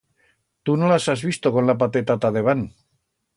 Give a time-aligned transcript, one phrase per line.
[0.69, 2.65] Tu no las has visto con la pateta ta debant.